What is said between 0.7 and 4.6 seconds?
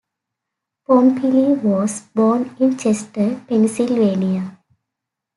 Pompilli was born in Chester, Pennsylvania.